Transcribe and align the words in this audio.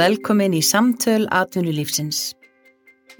Velkomin 0.00 0.54
í 0.56 0.60
samtöl 0.64 1.26
atvinnulífsins. 1.34 2.30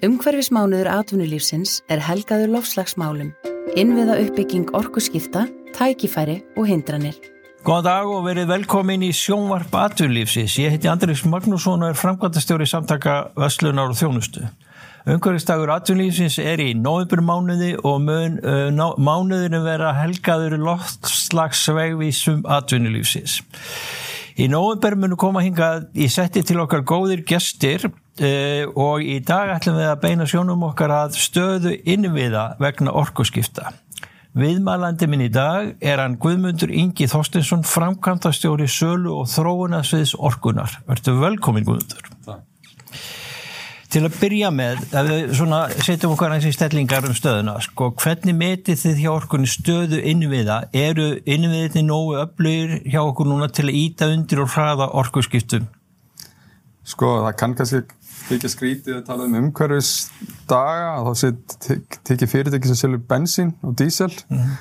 Umhverfismánuður 0.06 0.88
atvinnulífsins 0.88 1.74
er 1.92 2.00
helgaður 2.06 2.54
lofslagsmálum, 2.54 3.34
innviða 3.76 4.14
uppbygging 4.22 4.70
orkuskipta, 4.78 5.42
tækifæri 5.76 6.38
og 6.56 6.70
hindranir. 6.70 7.18
Góðan 7.66 7.84
dag 7.84 8.08
og 8.08 8.22
verið 8.24 8.48
velkomin 8.54 9.04
í 9.04 9.10
sjónvarp 9.12 9.76
atvinnulífsins. 9.76 10.56
Ég 10.62 10.72
heiti 10.72 10.88
Andris 10.88 11.26
Magnússon 11.28 11.84
og 11.84 11.92
er 11.92 12.00
framkvæmtastjóri 12.00 12.68
samtaka 12.70 13.18
Vestlunar 13.36 13.92
og 13.92 13.98
Þjónustu. 14.00 14.46
Umhverfistagur 15.04 15.74
atvinnulífsins 15.74 16.38
er 16.40 16.62
í 16.64 16.70
nóðuburmánuði 16.80 17.74
og 17.82 17.98
mun, 18.06 18.40
uh, 18.40 18.94
mánuðinu 18.96 19.60
vera 19.66 19.92
helgaður 20.00 20.56
loftslagsvegvísum 20.64 22.46
atvinnulífsins. 22.48 23.42
Í 24.40 24.46
nóðuber 24.48 24.94
munu 24.96 25.18
koma 25.20 25.42
hingað 25.44 25.90
í 26.00 26.06
setti 26.08 26.40
til 26.46 26.62
okkar 26.62 26.80
góðir 26.88 27.20
gestir 27.28 27.82
uh, 27.90 28.64
og 28.72 29.04
í 29.04 29.18
dag 29.26 29.52
ætlum 29.58 29.76
við 29.76 29.90
að 29.90 30.00
beina 30.00 30.26
sjónum 30.30 30.64
okkar 30.70 30.94
að 30.96 31.18
stöðu 31.20 31.74
innviða 31.84 32.54
vegna 32.62 32.94
orkuskipta. 32.96 33.74
Viðmælandi 34.40 35.10
minn 35.10 35.26
í 35.26 35.32
dag 35.34 35.74
er 35.84 36.00
hann 36.00 36.16
Guðmundur 36.22 36.72
Ingi 36.72 37.10
Þorstinsson, 37.10 37.66
framkvæmtastjóri 37.68 38.70
Sölu 38.70 39.18
og 39.18 39.28
Þróunasviðs 39.28 40.14
Orkunar. 40.16 40.78
Verður 40.88 41.20
velkomin 41.26 41.66
Guðmundur. 41.66 42.14
Takk. 42.24 42.46
Til 43.90 44.04
að 44.06 44.16
byrja 44.20 44.52
með, 44.54 44.84
svona 45.34 45.64
setjum 45.82 46.12
okkar 46.14 46.36
eins 46.36 46.46
í 46.46 46.52
stellingar 46.54 47.08
um 47.08 47.14
stöðuna, 47.16 47.56
sko, 47.64 47.88
hvernig 47.98 48.36
metið 48.38 48.78
þið 48.84 49.00
hjá 49.02 49.10
orkunni 49.10 49.50
stöðu 49.50 49.98
innviða? 50.12 50.60
Eru 50.70 51.08
innviðinni 51.26 51.82
nógu 51.88 52.20
öflugir 52.22 52.76
hjá 52.86 53.00
okkur 53.02 53.26
núna 53.26 53.50
til 53.50 53.66
að 53.66 53.80
íta 53.80 54.06
undir 54.14 54.44
og 54.44 54.52
hraða 54.54 54.92
orkuskiptum? 55.00 55.66
Sko, 56.86 57.16
það 57.26 57.34
kann 57.42 57.56
kannski 57.58 57.82
ekki 58.34 58.50
skrítið 58.52 58.98
að 59.00 59.06
tala 59.08 59.26
um 59.26 59.36
umhverfisdaga 59.40 60.90
þá 61.06 61.10
sé 61.18 61.30
tekið 62.06 62.30
fyrirtæki 62.30 62.70
sem 62.70 62.78
selur 62.78 63.02
bensín 63.10 63.52
og 63.66 63.74
dísel 63.78 64.10
mm. 64.30 64.52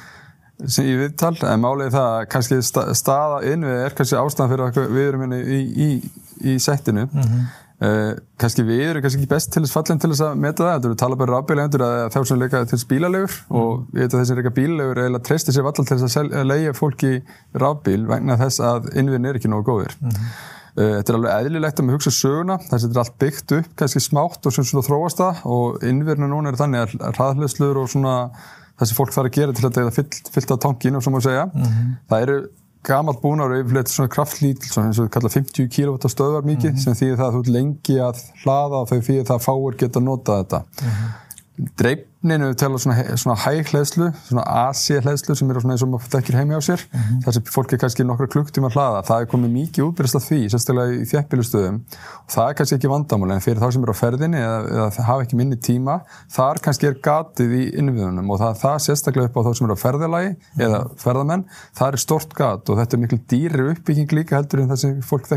sem 0.65 0.89
í 0.89 0.97
viðtal, 0.99 1.35
en 1.45 1.63
málið 1.63 1.93
það 1.95 2.09
að 2.15 2.27
kannski 2.33 2.59
staða 2.65 3.41
innvið 3.51 3.83
er 3.85 3.97
kannski 3.97 4.19
ástæðan 4.19 4.53
fyrir 4.53 4.65
að 4.67 4.93
við 4.95 5.07
erum 5.07 5.25
hérna 5.25 5.41
í, 5.41 5.59
í, 5.59 5.89
í, 5.89 6.53
í 6.53 6.59
settinu 6.63 7.05
mm 7.05 7.21
-hmm. 7.21 7.49
Uh, 7.79 8.11
kannski 8.35 8.65
við 8.67 8.81
erum 8.89 9.03
kannski 9.05 9.21
ekki 9.21 9.31
best 9.31 9.53
til 9.53 9.61
þess 9.63 9.71
fallin 9.71 10.01
til 10.03 10.09
þess 10.11 10.23
að 10.25 10.39
meta 10.43 10.65
það, 10.65 10.81
þú 10.83 10.97
tala 10.99 11.17
bara 11.21 11.37
rafbílendur 11.37 11.83
að 11.85 12.01
þá 12.11 12.17
sem 12.27 12.41
leika 12.41 12.59
til 12.67 12.79
bílalegur 12.89 13.31
mm. 13.37 13.55
og 13.55 13.95
ég 13.95 14.01
veit 14.01 14.15
að 14.17 14.19
þessi 14.19 14.35
leika 14.35 14.51
bílalegur 14.57 14.99
eiginlega 14.99 15.27
treystir 15.29 15.55
sér 15.55 15.63
vallal 15.63 15.87
til 15.87 15.97
þess 16.01 16.19
að 16.19 16.35
leiða 16.49 16.73
fólki 16.75 17.13
rafbíl 17.63 18.01
vegna 18.09 18.35
þess 18.41 18.59
að 18.67 18.91
innviðin 18.99 19.29
er 19.31 19.39
ekki 19.39 19.53
nógu 19.53 19.69
góðir 19.69 19.95
mm. 19.95 20.19
uh, 20.19 20.91
þetta 20.97 21.13
er 21.13 21.19
alveg 21.21 21.37
eðlilegt 21.37 21.79
að 21.79 21.87
maður 21.87 22.01
hugsa 22.01 22.15
söguna 22.17 22.59
þess 22.65 22.75
að 22.75 22.85
þetta 22.89 22.99
er 22.99 23.03
allt 23.05 23.17
byggt 23.23 23.57
upp, 23.61 23.73
kannski 23.79 24.03
smátt 24.09 24.51
og 24.51 24.59
svona 24.59 24.87
þróast 24.89 25.23
það 25.23 25.43
og 25.55 25.89
innviðinu 25.93 26.33
núna 26.35 26.51
er 26.51 26.59
þannig 26.59 26.97
að 26.99 27.13
hraðhleðslur 27.15 27.79
og 27.79 27.93
svona 27.95 28.17
það 28.75 28.91
sem 28.91 28.99
fólk 28.99 29.15
þarf 29.15 29.31
að 29.31 29.37
gera 29.39 29.55
til 29.55 29.69
að 29.69 29.79
þetta 29.79 29.95
fyllt, 30.01 30.19
fyllt 30.35 30.51
á 30.51 30.63
tankinu 30.67 30.99
sem 30.99 31.15
maður 31.15 31.31
segja, 31.31 31.47
mm. 31.55 31.95
það 32.11 32.27
eru 32.27 32.41
gamalt 32.87 33.21
búnar 33.21 33.51
og 33.51 33.63
yfirleitt 33.63 33.91
svona 33.91 34.11
kraftlítil 34.11 34.69
eins 34.81 34.99
og 34.99 35.07
við 35.07 35.13
kalla 35.15 35.31
50 35.33 35.71
kW 35.73 36.11
stöðvar 36.11 36.45
mikið 36.47 36.69
mm 36.71 36.75
-hmm. 36.75 36.83
sem 36.83 36.93
þýðir 36.99 37.17
það 37.19 37.27
að 37.27 37.35
þú 37.35 37.55
lengi 37.55 37.97
að 37.99 38.21
hlaða 38.43 38.85
þau 38.89 38.99
þýðir 39.07 39.25
það 39.27 39.35
að 39.35 39.45
fáur 39.47 39.75
geta 39.81 39.99
nota 39.99 40.37
þetta 40.43 40.59
mm 40.59 40.89
-hmm. 40.89 41.09
Dreifninu 41.79 42.53
tala 42.59 42.79
svona, 42.79 43.03
svona 43.19 43.35
hæg 43.39 43.69
hlæðslu 43.71 44.09
svona 44.27 44.43
AC 44.65 44.99
hlæðslu 45.03 45.35
sem 45.35 45.49
eru 45.51 45.61
svona 45.63 45.75
eins 45.75 45.83
og 45.83 45.89
maður 45.91 46.11
þekkir 46.13 46.37
heimi 46.39 46.55
á 46.55 46.61
sér 46.63 46.81
mm 46.85 46.99
-hmm. 46.99 47.19
þar 47.25 47.35
sem 47.35 47.43
fólk 47.55 47.73
er 47.73 47.81
kannski 47.81 48.03
nokkra 48.03 48.27
klukktíma 48.27 48.69
að 48.69 48.75
hlaða. 48.75 49.01
Það 49.09 49.21
er 49.21 49.27
komið 49.33 49.51
mikið 49.55 49.85
útbyrjast 49.87 50.15
af 50.15 50.23
því 50.29 50.39
sérstaklega 50.53 50.93
í 50.93 51.07
þjæppilustöðum 51.11 51.77
og 52.23 52.29
það 52.35 52.49
er 52.49 52.53
kannski 52.53 52.75
ekki 52.75 52.93
vandamál 52.93 53.31
en 53.31 53.41
fyrir 53.41 53.59
þá 53.59 53.71
sem 53.73 53.83
eru 53.83 53.95
á 53.95 54.01
ferðinni 54.03 54.37
eða, 54.37 54.59
eða 54.75 55.03
hafa 55.09 55.21
ekki 55.23 55.35
minni 55.35 55.57
tíma 55.57 55.99
þar 56.29 56.55
kannski 56.63 56.87
er 56.87 56.95
gatið 57.07 57.51
í 57.59 57.63
innviðunum. 57.79 58.29
Og 58.31 58.39
það, 58.39 58.53
það 58.63 58.77
sérstaklega 58.85 59.27
upp 59.27 59.37
á 59.39 59.41
þá 59.47 59.51
sem 59.57 59.65
eru 59.65 59.75
á 59.75 59.83
ferðilagi 59.85 60.31
eða 60.59 60.79
ferðamenn, 60.97 61.45
það 61.75 61.87
er 61.91 61.97
stort 61.97 62.33
gat 62.33 62.69
og 62.69 62.77
þetta 62.79 62.95
er 62.95 63.03
miklu 63.03 63.19
dýri 63.27 63.69
uppbygging 63.73 64.11
líka 64.11 64.35
heldur 64.39 64.63
en 64.63 64.71
það 64.71 64.81
sem 64.85 65.01
fólk 65.01 65.27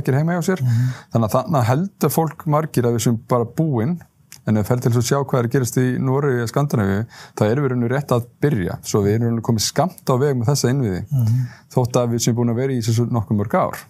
en 4.47 4.59
við 4.59 4.69
ferum 4.69 4.83
til 4.83 4.93
að 4.93 5.07
sjá 5.07 5.19
hvað 5.21 5.39
er 5.39 5.49
að 5.49 5.55
gerast 5.57 5.79
í 5.79 5.87
Nóri 6.03 6.35
eða 6.37 6.51
Skandinavíu, 6.51 7.07
þá 7.39 7.43
erum 7.47 7.65
við 7.65 7.73
raun 7.73 7.87
og 7.87 7.93
rétt 7.93 8.15
að 8.17 8.29
byrja, 8.43 8.79
svo 8.83 9.03
við 9.07 9.19
erum 9.19 9.41
komið 9.47 9.67
skamt 9.69 10.13
á 10.13 10.15
veg 10.19 10.37
með 10.39 10.53
þessa 10.53 10.73
innviði, 10.73 11.03
mm 11.07 11.25
-hmm. 11.25 11.49
þótt 11.77 11.99
að 12.03 12.15
við 12.15 12.25
sem 12.27 12.37
búin 12.37 12.53
að 12.53 12.63
vera 12.63 12.73
í 12.73 12.83
þessu 12.83 13.09
nokkuð 13.11 13.43
mörg 13.43 13.55
ár 13.55 13.83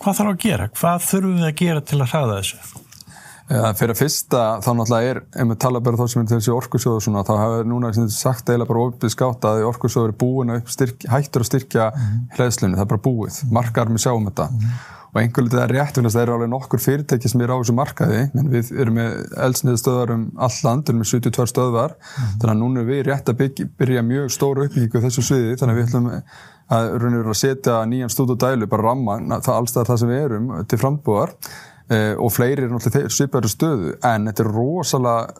Hvað 0.00 0.16
þarf 0.16 0.30
að 0.30 0.38
gera? 0.40 0.68
Hvað 0.80 1.02
þurfum 1.04 1.34
við 1.36 1.46
að 1.46 1.58
gera 1.60 1.80
til 1.84 1.98
að 2.00 2.08
hraða 2.14 2.36
þessu? 2.40 2.58
Ja, 3.50 3.72
fyrir 3.74 3.92
að 3.92 3.98
fyrsta, 3.98 4.42
þá 4.62 4.68
náttúrulega 4.78 5.10
er 5.10 5.18
ef 5.42 5.48
við 5.50 5.56
tala 5.64 5.80
bara 5.82 5.98
þá 5.98 6.04
sem 6.12 6.20
er 6.22 6.28
þessi 6.30 6.52
orkusjóðu 6.54 7.00
svona, 7.02 7.24
þá 7.26 7.32
hafa 7.34 7.64
núna 7.66 7.90
sagt 8.14 8.46
eiginlega 8.46 8.70
bara 8.70 8.84
ofið 8.86 9.10
skátt 9.10 9.48
að 9.50 9.64
orkusjóður 9.66 10.12
er 10.12 10.18
búin 10.20 10.54
að 10.54 10.70
styrk, 10.70 11.08
hættur 11.10 11.42
að 11.42 11.48
styrkja 11.50 11.88
-hmm. 11.90 12.22
hlæðslunni, 12.36 12.78
það 12.78 12.86
er 12.86 12.92
bara 12.94 13.04
búið, 13.08 13.40
margar 13.50 13.90
með 13.90 14.04
sjáum 14.06 14.30
þetta 14.30 14.46
mm 14.50 14.62
-hmm 14.62 14.99
og 15.10 15.20
einhvern 15.20 15.48
veginn 15.50 15.62
er 15.64 15.72
rétt 15.74 15.98
það 15.98 16.22
eru 16.22 16.34
alveg 16.36 16.50
nokkur 16.52 16.82
fyrirtæki 16.82 17.30
sem 17.30 17.40
er 17.42 17.50
á 17.50 17.56
þessu 17.58 17.74
markaði. 17.74 18.20
Menn 18.34 18.50
við 18.52 18.70
erum 18.78 18.98
með 19.00 19.16
eldsniðstöðar 19.46 20.12
um 20.14 20.26
all 20.38 20.58
land, 20.66 20.90
erum 20.90 21.02
með 21.02 21.10
72 21.10 21.46
stöðvar. 21.50 21.96
Mm 21.96 22.12
-hmm. 22.20 22.36
þannig 22.40 22.54
að 22.54 22.60
núna 22.62 22.80
er 22.80 22.90
við 22.90 23.02
rétt 23.08 23.32
að 23.32 23.40
bygg, 23.40 23.64
byrja 23.80 24.02
mjög 24.06 24.30
stóru 24.30 24.66
uppbyggingu 24.68 25.02
þessu 25.06 25.26
sviði. 25.26 25.56
Þannig 25.58 25.74
að 25.74 25.80
við 25.80 25.88
ætlum 25.88 26.08
að, 26.10 27.26
að 27.30 27.34
setja 27.42 27.80
nýjan 27.86 28.14
stúd 28.14 28.30
og 28.30 28.38
dælu, 28.38 28.66
bara 28.66 28.86
ramma 28.86 29.18
það 29.40 29.56
allstað 29.56 29.90
það 29.90 30.00
sem 30.00 30.12
við 30.14 30.22
erum 30.28 30.52
til 30.66 30.78
frambúðar. 30.78 31.34
Eh, 31.90 32.14
og 32.14 32.30
fleiri 32.30 32.64
er 32.64 32.70
náttúrulega 32.70 33.10
svipaður 33.10 33.50
stöðu. 33.50 33.94
En 34.06 34.30
þetta 34.30 34.44
er 34.44 34.52
rosalega 34.54 35.34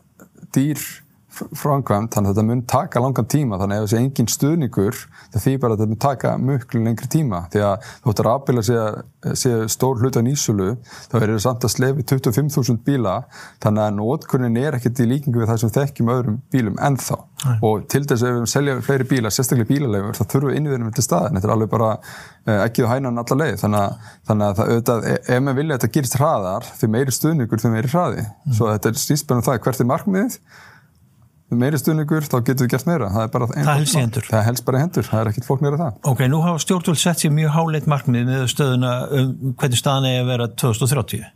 dýr 0.54 0.82
framkvæmt, 1.30 2.10
þannig 2.14 2.30
að 2.30 2.34
þetta 2.34 2.46
mun 2.48 2.62
taka 2.68 3.02
langan 3.02 3.28
tíma 3.30 3.58
þannig 3.60 3.78
að 3.78 3.84
ef 3.84 3.88
þessi 3.88 4.00
engin 4.00 4.30
stuðningur 4.34 4.98
það 5.30 5.44
því 5.44 5.54
bara 5.62 5.76
að 5.76 5.80
þetta 5.80 5.90
mun 5.92 6.02
taka 6.04 6.32
mjög 6.40 6.76
lengri 6.80 7.10
tíma. 7.10 7.42
Því 7.52 7.64
að 7.66 7.88
að 8.10 8.30
aðbila 8.32 8.64
sér 8.66 9.66
stór 9.70 10.02
hlut 10.02 10.18
á 10.18 10.22
nýsulu 10.26 10.70
þá 10.82 11.16
er 11.20 11.32
það 11.34 11.42
samt 11.46 11.66
að 11.66 11.74
slefi 11.76 12.06
25.000 12.10 12.82
bíla 12.86 13.16
þannig 13.62 13.86
að 13.86 13.96
nótkunnin 14.00 14.60
er 14.60 14.78
ekkert 14.78 15.02
í 15.04 15.08
líkingu 15.10 15.42
við 15.42 15.52
það 15.52 15.62
sem 15.64 15.74
þekkjum 15.78 16.14
öðrum 16.16 16.40
bílum 16.52 16.80
ennþá. 16.80 17.20
Æ. 17.40 17.56
og 17.64 17.86
til 17.88 18.02
þess 18.04 18.20
að 18.20 18.30
ef 18.30 18.36
við 18.36 18.50
selja 18.52 18.72
fleiri 18.84 19.04
bíla, 19.08 19.30
sérstaklega 19.32 19.68
bílalegur 19.70 20.16
þá 20.18 20.24
þurfum 20.26 20.50
við 20.50 20.58
innviðinum 20.58 20.90
til 20.92 21.04
staðin, 21.06 21.38
þetta 21.38 21.48
er 21.48 21.52
alveg 21.54 21.70
bara 21.72 21.86
eh, 21.96 22.58
ekki 22.66 22.84
á 22.84 22.92
hænan 22.92 23.22
alla 23.22 23.38
leið. 23.40 23.54
Þannig 23.62 23.80
að, 23.80 24.10
þannig 24.28 24.46
að 24.46 24.58
það, 24.58 24.72
auðvitað, 24.74 25.06
e, 25.06 25.14
ef 25.24 25.44
maður 25.46 25.58
vilja 25.60 25.76
að 25.76 25.78
þetta 25.78 25.94
gerist 25.94 26.18
hraðar 26.20 26.68
því 26.80 26.90
meiri 26.96 27.14
stuðningur 27.16 27.62
því 27.62 27.72
meiri 27.72 27.92
hraði. 27.94 28.26
Mm. 28.26 28.58
svo 28.58 28.68
þetta 28.74 28.92
er 28.92 29.00
stýspennu 29.06 29.46
það 29.46 29.62
hvert 29.64 29.80
er 29.80 29.90
markmiðið 29.94 30.36
meiri 31.58 31.80
stuðningur, 31.80 32.26
þá 32.30 32.36
getur 32.46 32.66
við 32.66 32.72
gert 32.76 32.86
meira. 32.86 33.10
Það 33.10 33.26
er 33.26 33.32
bara 33.34 33.48
hendur. 33.96 34.28
Það 34.30 34.46
helst 34.46 34.66
bara 34.68 34.84
hendur, 34.84 35.06
það 35.08 35.20
er 35.22 35.32
ekkit 35.32 35.48
fólk 35.48 35.64
meira 35.64 35.80
það. 35.80 35.98
Ok, 36.12 36.24
nú 36.30 36.44
hafa 36.44 36.62
stjórnvöld 36.62 37.00
sett 37.02 37.24
sér 37.24 37.34
mjög 37.34 37.54
háleit 37.56 37.90
markmið 37.90 38.30
með 38.30 38.46
stöðuna 38.54 38.94
um 39.10 39.54
hvernig 39.58 39.82
staðan 39.82 40.10
er 40.12 40.22
að 40.22 40.32
vera 40.34 40.50
2030 40.62 41.28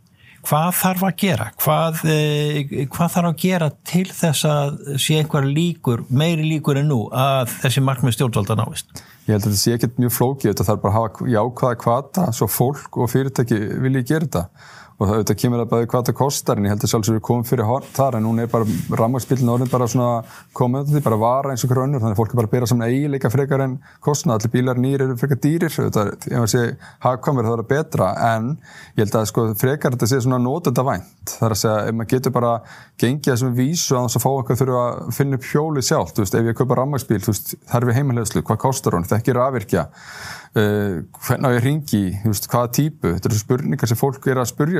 hvað 0.45 0.71
þarf 0.77 1.03
að 1.07 1.15
gera? 1.21 1.47
Hvað, 1.61 1.99
eh, 2.11 2.85
hvað 2.91 3.11
þarf 3.15 3.29
að 3.29 3.41
gera 3.41 3.69
til 3.87 4.05
þess 4.05 4.45
að 4.45 4.79
sé 5.01 5.17
einhver 5.19 5.47
líkur 5.47 6.05
meiri 6.09 6.45
líkur 6.45 6.79
en 6.81 6.89
nú 6.91 7.01
að 7.09 7.51
þessi 7.63 7.83
markmið 7.85 8.17
stjórnvölda 8.17 8.57
náist? 8.59 9.03
Ég 9.25 9.33
held 9.33 9.41
að 9.41 9.49
þetta 9.49 9.61
sé 9.63 9.75
ekkit 9.75 9.99
mjög 10.01 10.13
flókið. 10.13 10.49
Þetta 10.51 10.67
þarf 10.69 10.81
bara 10.81 10.93
að 10.93 10.99
hafa 10.99 11.29
jákvæða 11.35 11.79
kvata 11.81 12.25
svo 12.31 12.47
fólk 12.47 12.97
og 13.01 13.09
fyrirtæki 13.09 13.57
vilji 13.81 14.05
gera 14.05 14.27
þetta 14.27 14.43
og 14.95 15.09
það 15.09 15.17
auðvitað 15.17 15.39
kemur 15.41 15.61
að 15.61 15.71
bæði 15.71 15.87
hvað 15.91 16.03
það 16.07 16.15
kostar 16.21 16.59
en 16.59 16.65
ég 16.65 16.71
held 16.71 16.83
að 16.85 16.91
sjálfsögur 16.93 17.23
komum 17.27 17.45
fyrir 17.47 17.67
hort 17.67 17.89
þar 17.97 18.15
en 18.15 18.23
núna 18.23 18.45
er 18.45 18.51
bara 18.51 18.65
rammarspillin 19.01 19.51
orðin 19.51 19.71
bara 19.71 19.87
svona 19.91 20.23
komið 20.55 20.93
því 20.93 21.01
bara 21.03 21.17
vara 21.19 21.51
eins 21.51 21.65
og 21.67 21.71
grönnur 21.73 21.99
þannig 21.99 22.15
að 22.15 22.21
fólk 22.21 22.31
er 22.31 22.39
bara 22.39 22.47
að 22.47 22.53
bera 22.55 22.69
saman 22.71 22.87
eiginleika 22.87 23.31
frekar 23.33 23.63
en 23.65 23.73
kostna 24.05 24.37
allir 24.37 24.53
bílar 24.53 24.79
nýr 24.79 25.03
eru 25.03 25.17
frekar 25.19 25.39
dýrir 25.43 25.67
auðvitað, 25.75 26.07
ef 26.15 26.31
maður 26.31 26.53
sé 26.53 26.63
hagkvæmur 27.03 27.49
það 27.49 27.57
er 27.57 27.67
betra 27.73 28.07
en 28.29 28.45
ég 28.95 29.03
held 29.03 29.15
að 29.19 29.27
sko 29.33 29.41
frekar 29.59 29.91
þetta 29.97 30.07
sé 30.13 30.17
svona 30.23 30.39
nótenda 30.39 30.83
vænt 30.87 31.35
þar 31.35 31.51
að 31.57 31.61
segja 31.65 31.83
ef 31.83 31.93
maður 31.99 32.11
getur 32.15 32.35
bara 32.39 32.53
gengið 33.03 33.31
þessum 33.33 33.55
vísu 33.59 33.99
að 33.99 34.07
þess 34.07 34.19
að 34.21 34.23
fá 34.23 34.31
eitthvað 34.31 34.61
þurfa 34.63 34.85
að 34.85 35.11
finna 35.19 35.35
upp 35.35 35.49
hjóli 35.51 35.81
sjálf 35.83 36.15
veist, 36.15 36.39
ef 36.39 36.47
ég 36.47 36.55
kaupa 36.55 36.79
rammarspil 36.79 37.19
þar 37.25 37.81
er 37.81 37.89
við 37.89 37.97
heimilhegslu, 37.99 38.45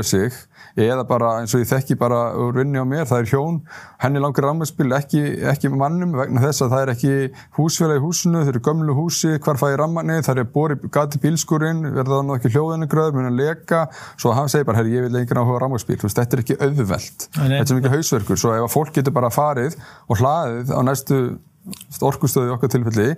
veist, 0.06 0.36
sig 0.36 0.56
eða 0.75 1.06
bara 1.07 1.30
eins 1.40 1.54
og 1.56 1.62
ég 1.62 1.69
þekki 1.69 1.96
bara 2.00 2.34
úr 2.36 2.57
vinni 2.57 2.80
á 2.80 2.84
mér, 2.88 3.06
það 3.07 3.22
er 3.22 3.30
hjón. 3.31 3.60
Henni 4.02 4.19
langar 4.19 4.44
rammarspil, 4.50 4.90
ekki, 4.98 5.22
ekki 5.48 5.72
mannum 5.72 6.12
vegna 6.18 6.44
þess 6.44 6.66
að 6.66 6.74
það 6.74 6.84
er 6.84 6.92
ekki 6.92 7.13
húsfélag 7.56 8.02
í 8.02 8.04
húsinu 8.04 8.42
þau 8.44 8.52
eru 8.52 8.62
gömlu 8.66 8.96
húsi, 8.98 9.31
hvar 9.46 9.60
fæ 9.62 9.69
ég 9.72 9.78
rammarni 9.80 10.19
það 10.25 10.42
er 10.44 10.50
bori 10.52 10.78
gati 10.92 11.22
bílskurinn 11.24 11.80
verða 11.96 12.18
það 12.18 12.28
nú 12.28 12.36
ekki 12.36 12.52
hljóðinnigröður, 12.57 13.16
mun 13.16 13.31
að 13.31 13.40
leka. 13.40 13.86
Svo 14.19 14.36
hann 14.36 14.52
segir 14.52 14.68
bara, 14.68 14.81
herri, 14.81 14.98
ég 14.98 15.07
vil 15.07 15.16
lengur 15.16 15.40
áhuga 15.40 15.63
rammarspil 15.63 16.02
þetta 16.04 16.28
er 16.28 16.44
ekki 16.44 16.60
auðvelt, 16.60 17.30
þetta 17.40 17.63
er 17.63 17.80
mikið 17.80 17.96
hausverkur. 17.96 18.42
Svo 18.44 18.54
ef 18.58 18.68
að 18.68 18.75
fólk 18.75 18.94
getur 19.00 19.16
bara 19.16 19.31
farið 19.31 19.80
og 20.10 20.19
hlaðið 20.19 20.75
á 20.75 20.80
næstu 20.84 21.22
orkustöðu 22.04 22.51
okkar 22.58 22.75
tilfelli 22.75 23.13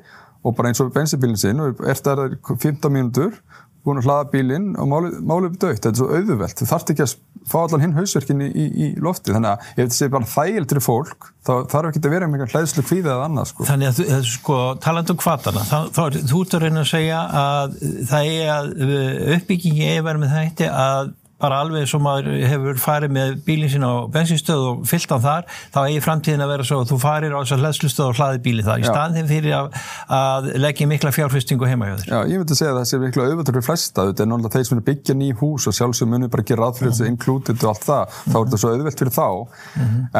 og 0.45 0.55
bara 0.55 0.69
eins 0.69 0.81
og 0.83 0.93
bensinbílinn 0.95 1.39
sinn 1.39 1.59
og 1.63 1.81
er 1.83 1.97
það 1.99 2.37
15 2.45 2.93
mínútur 2.93 3.39
búin 3.87 4.01
að 4.01 4.09
hlaða 4.09 4.27
bílinn 4.33 4.69
og 4.77 4.91
málið, 4.91 5.17
er 5.37 5.57
dögt, 5.57 5.81
þetta 5.81 5.93
er 5.93 5.99
svo 6.01 6.09
auðvelt. 6.13 6.59
Þú 6.59 6.69
þarft 6.71 6.93
ekki 6.93 7.05
að 7.05 7.15
fá 7.47 7.57
allan 7.61 7.83
hinn 7.85 7.95
hausverkin 7.95 8.43
í, 8.43 8.65
í, 8.67 8.87
lofti, 9.03 9.33
þannig 9.35 9.53
að 9.53 9.67
ef 9.67 9.77
þetta 9.77 9.97
sé 9.97 10.09
bara 10.13 10.31
þægildur 10.33 10.81
fólk, 10.83 11.29
þá 11.47 11.53
þarf 11.71 11.91
ekki 11.91 12.01
að 12.03 12.15
vera 12.17 12.27
með 12.31 12.43
hlæðslu 12.51 12.83
kvíða 12.87 13.13
eða 13.13 13.29
annað 13.29 13.51
sko. 13.53 13.67
Þannig 13.69 14.01
að 14.03 14.25
sko, 14.27 14.57
talandum 14.83 15.21
kvartana 15.21 15.63
þá, 15.67 15.77
þá 15.95 16.01
er 16.07 16.19
þú 16.27 16.41
ert 16.43 16.57
að 16.57 16.65
reyna 16.65 16.83
að 16.83 16.91
segja 16.91 17.21
að 17.43 17.77
það 18.11 18.33
er 18.33 18.51
að 18.57 18.91
uppbyggingi 19.37 19.87
er 19.93 20.03
verið 20.07 20.25
með 20.25 20.35
þetta 20.35 20.73
að 20.83 21.15
bara 21.41 21.59
alveg 21.61 21.85
sem 21.89 22.01
maður 22.01 22.29
hefur 22.49 22.79
farið 22.81 23.13
með 23.17 23.33
bílinn 23.45 23.71
sín 23.71 23.85
á 23.85 24.09
bensinstöð 24.13 24.63
og 24.71 24.85
fyllt 24.89 25.13
á 25.13 25.17
þar 25.21 25.47
þá 25.75 25.79
eigi 25.83 26.01
framtíðin 26.05 26.45
að 26.45 26.53
vera 26.53 26.67
svo 26.67 26.79
að 26.81 26.91
þú 26.91 26.99
farir 27.03 27.35
á 27.35 27.39
þessar 27.43 27.61
hlæðslustöð 27.63 28.07
og 28.07 28.17
hlaði 28.17 28.41
bíli 28.47 28.65
það 28.65 28.81
í 28.81 28.87
staðin 28.89 29.29
fyrir 29.29 29.57
að, 29.59 29.69
að 30.17 30.49
leggja 30.63 30.89
mikla 30.89 31.13
fjárfyrstingu 31.13 31.69
heima 31.69 31.91
hjá 31.91 31.95
þér. 32.01 32.09
Já, 32.09 32.19
ég 32.33 32.41
myndi 32.41 32.57
segja 32.57 32.73
að 32.73 32.81
það 32.81 32.89
sé 32.91 33.01
miklu 33.05 33.27
auðvitað 33.27 33.53
fyrir 33.53 33.67
flesta, 33.69 34.07
þetta 34.09 34.25
er 34.25 34.31
náttúrulega 34.33 34.57
þeir 34.57 34.69
sem 34.71 34.81
er 34.81 34.87
byggja 34.89 35.17
ný 35.21 35.31
hús 35.41 35.69
og 35.69 35.77
sjálfsög 35.77 36.11
munir 36.11 36.33
bara 36.33 36.47
gera 36.47 36.71
aðfyrir 36.71 36.93
þessu 36.95 37.09
included 37.11 37.61
og 37.61 37.73
allt 37.73 37.87
það, 37.87 38.19
þá 38.25 38.37
er 38.37 38.47
þetta 38.47 38.61
svo 38.63 38.73
auðvilt 38.73 39.03
fyrir 39.03 39.17
þá, 39.17 39.27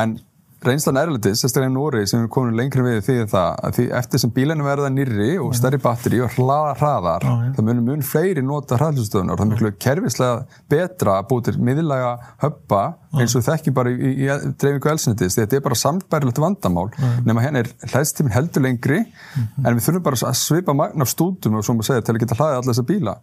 en 0.04 0.18
reynslan 0.66 0.98
erlendis, 0.98 1.42
sérstaklega 1.44 1.70
í 1.70 1.74
Nóri 1.76 2.04
sem 2.10 2.24
við 2.24 2.30
komum 2.34 2.56
lengri 2.58 2.82
við 2.86 3.00
því 3.06 3.16
það 3.32 3.60
að 3.68 3.76
því 3.78 3.86
eftir 4.00 4.22
sem 4.24 4.32
bílinu 4.34 4.66
verða 4.66 4.90
nýri 4.94 5.30
og 5.44 5.54
stærri 5.58 5.80
batteri 5.84 6.22
og 6.26 6.34
hlaða 6.38 6.74
hraðar, 6.80 7.28
Já, 7.28 7.34
já. 7.46 7.52
það 7.58 7.68
munum 7.70 7.90
mun 7.92 8.06
fleiri 8.06 8.44
nota 8.46 8.80
hraðlustöðunar 8.80 9.36
og 9.36 9.42
það 9.42 9.46
er 9.48 9.52
miklu 9.54 9.72
kerfislega 9.86 10.62
betra 10.74 11.20
að 11.22 11.28
búið 11.32 11.50
til 11.50 11.56
miðlaga 11.70 12.14
höppa 12.44 12.84
eins 13.18 13.34
og 13.40 13.46
þekkjum 13.48 13.74
bara 13.74 13.90
í, 13.94 13.96
í, 13.98 14.26
í 14.28 14.50
dreifingu 14.62 14.90
elsnitis, 14.92 15.38
þetta 15.40 15.58
er 15.58 15.62
bara 15.66 15.78
sambærilegt 15.80 16.42
vandamál, 16.44 16.90
nema 17.26 17.42
henn 17.42 17.56
er 17.62 17.70
hlæðstíminn 17.88 18.34
heldur 18.36 18.62
lengri, 18.66 19.00
en 19.64 19.78
við 19.78 19.86
þurfum 19.88 20.04
bara 20.06 20.20
að 20.28 20.36
svipa 20.38 20.76
magna 20.78 21.06
af 21.08 21.10
stúdum 21.14 21.56
og 21.58 21.64
svo 21.66 21.74
maður 21.78 21.88
segja 21.88 22.04
til 22.06 22.14
að 22.18 22.20
geta 22.26 22.38
hlaðið 22.38 22.58
alla 22.60 22.68
þessa 22.74 22.86
bíla. 22.92 23.14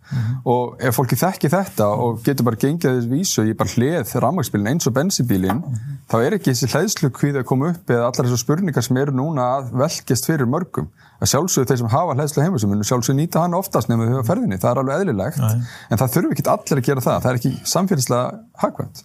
Og 0.50 0.80
ef 0.88 0.96
fólki 0.98 1.18
þekki 1.20 1.50
þetta 1.52 1.90
og 2.06 2.24
getur 2.26 2.48
bara 2.48 2.58
gengið 2.64 2.96
þess 2.96 3.10
vísu 3.12 3.44
í 3.46 3.54
bara 3.60 3.74
hleð 3.76 4.14
rammagsbílinn 4.24 4.72
eins 4.72 4.88
og 4.90 4.96
bensibílinn, 4.98 5.62
þá 6.10 6.16
er 6.24 6.38
ekki 6.40 6.50
þessi 6.54 6.72
hlæðslu 6.72 7.12
hví 7.24 7.32
að 7.34 7.46
koma 7.48 7.72
upp 7.72 7.90
eða 7.90 8.06
allar 8.10 8.28
þessar 8.28 8.42
spurningar 8.44 8.86
sem 8.86 9.00
eru 9.00 9.16
núna 9.16 9.48
að 9.56 9.74
velkjast 9.82 10.28
fyrir 10.28 10.50
mörgum 10.50 10.90
að 11.18 11.30
sjálfsögðu 11.32 11.70
þeir 11.70 11.80
sem 11.80 11.92
hafa 11.94 12.16
hlæðslu 12.18 12.44
heima 12.44 12.60
sem 12.60 12.72
munu 12.72 12.86
sjálfsögðu 12.86 13.20
nýta 13.20 13.44
hann 13.44 13.56
oftast 13.58 13.90
þau 13.90 14.02
hafa 14.02 14.26
ferðinni, 14.28 14.60
það 14.60 14.70
er 14.70 14.82
alveg 14.82 15.02
eðlilegt 15.04 15.40
Nei. 15.42 15.68
en 15.88 16.00
það 16.02 16.14
þurfi 16.16 16.36
ekki 16.36 16.46
allir 16.54 16.82
að 16.82 16.88
gera 16.90 17.04
það, 17.06 17.20
það 17.24 17.30
er 17.32 17.40
ekki 17.40 17.52
samfélagslega 17.72 18.38
hagvæmt. 18.64 19.04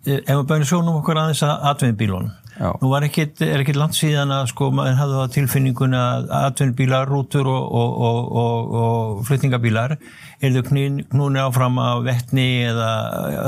Ef 0.00 0.30
við 0.30 0.46
bæðum 0.48 0.68
sjónum 0.68 1.00
okkur 1.02 1.20
aðeins 1.20 1.42
að 1.44 1.66
atvinnbílunum. 1.70 2.30
Já. 2.60 2.74
Nú 2.82 2.90
var 2.92 3.04
ekkit, 3.06 3.40
er 3.44 3.62
ekkit 3.62 3.78
langt 3.80 3.96
síðan 3.96 4.32
að 4.36 4.50
sko 4.50 4.66
maður 4.74 4.98
hafði 4.98 5.16
það 5.16 5.34
tilfinninguna 5.36 6.00
að 6.10 6.32
atvinnbílar, 6.40 7.08
rútur 7.08 7.48
og, 7.48 7.68
og, 7.80 7.94
og, 8.08 8.18
og, 8.40 8.74
og 8.80 9.22
flutningabílar 9.28 9.94
er 9.96 10.56
þau 10.56 10.66
knúni 10.68 11.40
áfram 11.40 11.78
af 11.80 12.02
vettni 12.04 12.48
eða 12.68 12.90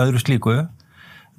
öðru 0.07 0.23
slíku. 0.23 0.55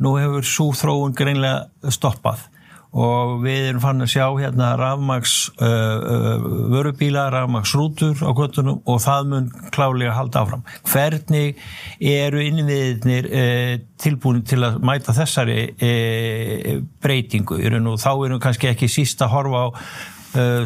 Nú 0.04 0.18
hefur 0.20 0.48
svo 0.48 0.72
þróun 0.76 1.16
greinlega 1.16 1.92
stoppað 1.94 2.50
og 2.94 3.40
við 3.42 3.72
erum 3.72 3.82
fann 3.82 4.06
að 4.06 4.12
sjá 4.14 4.26
hérna 4.38 4.74
rafmaks 4.78 5.34
uh, 5.56 5.66
uh, 5.66 6.44
vörubíla, 6.70 7.26
rafmaks 7.34 7.74
rútur 7.74 8.20
á 8.22 8.30
kvötunum 8.38 8.84
og 8.86 9.00
það 9.02 9.32
mun 9.32 9.48
klálega 9.74 10.14
halda 10.14 10.44
áfram. 10.44 10.66
Hvernig 10.92 11.58
eru 11.98 12.44
innviðinir 12.46 13.30
uh, 13.32 13.74
tilbúin 13.98 14.44
til 14.46 14.62
að 14.68 14.78
mæta 14.86 15.16
þessari 15.18 15.60
uh, 15.74 16.84
breytingu? 17.02 17.58
Þá 17.58 18.12
erum 18.14 18.38
við 18.38 18.44
kannski 18.46 18.70
ekki 18.70 18.92
síst 18.92 19.26
að 19.26 19.34
horfa 19.40 19.66
á 19.66 19.68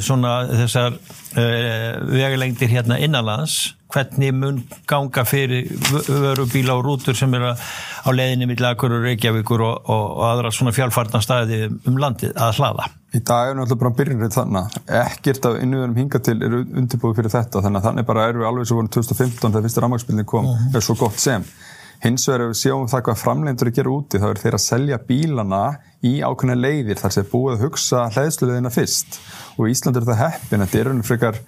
svona 0.03 0.33
þessar 0.49 0.95
uh, 0.95 1.97
vegalengdir 2.11 2.71
hérna 2.71 2.99
innanlands. 3.03 3.73
Hvernig 3.87 4.33
mun 4.35 4.57
ganga 4.87 5.23
fyrir 5.23 5.69
vörubíla 6.07 6.75
og 6.75 6.83
rútur 6.83 7.15
sem 7.15 7.33
eru 7.37 7.53
á 7.55 8.09
leiðinni 8.11 8.49
milli 8.49 8.67
Akurur, 8.67 8.99
Reykjavíkur 9.05 9.63
og, 9.63 9.77
og, 9.87 10.05
og 10.17 10.25
aðra 10.27 10.51
svona 10.51 10.73
fjálfarnar 10.75 11.23
staði 11.23 11.61
um 11.87 11.99
landið 11.99 12.35
að 12.35 12.59
hlaða. 12.59 12.89
Í 13.15 13.21
dag 13.23 13.53
er 13.53 13.55
náttúrulega 13.55 13.81
bara 13.85 13.95
byrjunrið 14.01 14.35
þannig 14.35 14.75
ekkert 14.99 15.47
af 15.47 15.55
innviðunum 15.61 16.01
hinga 16.01 16.19
til 16.19 16.35
eru 16.43 16.59
undirbúið 16.67 17.21
fyrir 17.21 17.33
þetta 17.37 17.63
þannig 17.63 17.79
að 17.79 17.87
þannig 17.87 18.09
bara 18.09 18.27
erum 18.27 18.43
við 18.43 18.49
alveg 18.49 18.67
svo 18.67 18.81
voru 18.81 18.91
2015 18.97 19.47
þegar 19.47 19.65
fyrsta 19.69 19.85
rammagsbylning 19.85 20.27
kom. 20.27 20.51
Er 20.75 20.83
svo 20.83 20.97
gott 20.99 21.23
sem 21.23 21.47
hins 22.03 22.27
vegar 22.29 22.45
ef 22.45 22.51
við 22.51 22.59
sjáum 22.61 22.89
það 22.91 23.03
hvað 23.07 23.21
framlendur 23.21 23.71
að 23.71 23.77
gera 23.79 23.93
úti 23.93 24.21
þá 24.21 24.27
er 24.29 24.41
þeir 24.43 24.57
að 24.57 24.65
selja 24.65 24.99
bílana 25.07 25.61
í 26.05 26.13
ákveðna 26.21 26.57
leiðir 26.59 27.01
þar 27.01 27.15
sem 27.15 27.29
búið 27.31 27.55
að 27.55 27.63
hugsa 27.65 28.03
hlæðsluleðina 28.13 28.73
fyrst. 28.73 29.19
Og 29.57 29.71
Ísland 29.71 29.97
er 29.97 30.07
það 30.07 30.21
heppin 30.23 30.63
þetta 30.65 30.79
er 30.81 30.89
raunum 30.91 31.07
frekar 31.07 31.39